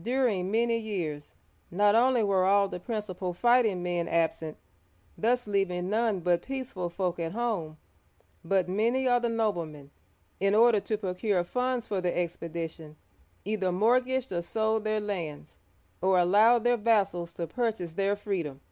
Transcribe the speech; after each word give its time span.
During 0.00 0.50
many 0.50 0.78
years 0.78 1.34
not 1.70 1.94
only 1.94 2.22
were 2.22 2.46
all 2.46 2.66
the 2.66 2.80
principal 2.80 3.34
fighting 3.34 3.82
men 3.82 4.08
absent,— 4.08 4.56
thus 5.18 5.46
leaving 5.46 5.90
none 5.90 6.20
but 6.20 6.40
peaceful 6.40 6.88
folk 6.88 7.18
at 7.18 7.32
home,— 7.32 7.76
but 8.42 8.70
many 8.70 9.06
of 9.06 9.20
the 9.20 9.28
noblemen, 9.28 9.90
in 10.40 10.54
order 10.54 10.80
to 10.80 10.96
procure 10.96 11.44
funds 11.44 11.86
for 11.88 12.00
the 12.00 12.10
expedi 12.10 12.70
tion, 12.70 12.96
either 13.44 13.70
mortgaged 13.70 14.32
or 14.32 14.40
sold 14.40 14.84
their 14.84 14.98
lands, 14.98 15.58
or 16.00 16.18
allowed 16.18 16.64
their 16.64 16.78
vassals 16.78 17.34
to 17.34 17.46
purchase 17.46 17.92
their 17.92 18.16
freedom. 18.16 18.62